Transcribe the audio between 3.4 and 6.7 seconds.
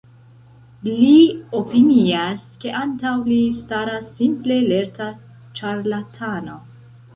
staras simple lerta ĉarlatano.